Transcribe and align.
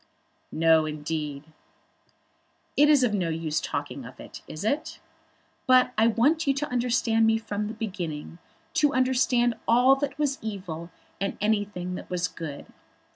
"No, 0.51 0.87
indeed." 0.87 1.43
"It 2.75 2.89
is 2.89 3.03
of 3.03 3.13
no 3.13 3.29
use 3.29 3.61
now 3.63 3.69
talking 3.71 4.03
of 4.03 4.19
it; 4.19 4.41
is 4.47 4.63
it? 4.63 4.99
But 5.67 5.93
I 5.95 6.07
want 6.07 6.47
you 6.47 6.55
to 6.55 6.67
understand 6.69 7.27
me 7.27 7.37
from 7.37 7.67
the 7.67 7.75
beginning; 7.75 8.39
to 8.73 8.95
understand 8.95 9.53
all 9.67 9.95
that 9.97 10.17
was 10.17 10.39
evil, 10.41 10.89
and 11.19 11.37
anything 11.39 11.93
that 11.93 12.09
was 12.09 12.27
good. 12.27 12.65